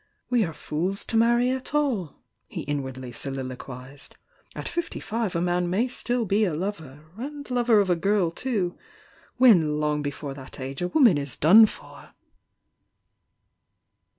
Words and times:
"We 0.31 0.43
are 0.45 0.51
fools 0.55 1.05
to 1.05 1.15
marry 1.15 1.51
at 1.51 1.75
all!" 1.75 2.15
he 2.47 2.61
inwardly 2.61 3.11
solilo 3.11 3.55
quized. 3.55 4.13
"At 4.55 4.67
fifty 4.67 4.99
five 4.99 5.35
a 5.35 5.41
man 5.41 5.69
may 5.69 5.87
still 5.89 6.25
be 6.25 6.43
a 6.43 6.55
lover— 6.55 7.05
and 7.17 7.47
lover 7.51 7.79
of 7.79 7.91
a 7.91 7.95
girl, 7.95 8.31
too— 8.31 8.75
when 9.37 9.79
long 9.79 10.01
before 10.01 10.33
that 10.33 10.59
age 10.59 10.81
a 10.81 10.87
woman 10.87 11.19
is 11.19 11.37
done 11.37 11.67
for!" 11.67 12.15